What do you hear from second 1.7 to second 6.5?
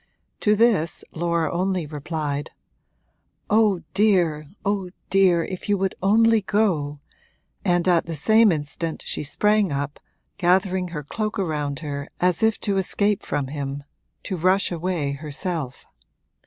replied: 'Oh dear, oh dear, if you would only